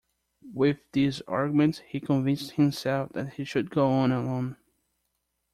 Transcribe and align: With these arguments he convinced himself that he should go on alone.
With 0.51 0.79
these 0.93 1.21
arguments 1.27 1.83
he 1.87 1.99
convinced 1.99 2.53
himself 2.53 3.13
that 3.13 3.33
he 3.33 3.43
should 3.43 3.69
go 3.69 3.87
on 3.91 4.11
alone. 4.11 4.57